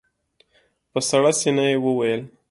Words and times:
په 0.91 0.99
سړه 1.09 1.31
سينه 1.39 1.63
يې 1.71 1.77
وويل. 1.85 2.21